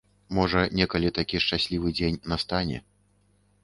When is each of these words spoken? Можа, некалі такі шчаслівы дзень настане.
Можа, 0.37 0.63
некалі 0.79 1.13
такі 1.19 1.43
шчаслівы 1.45 1.95
дзень 2.01 2.21
настане. 2.35 2.77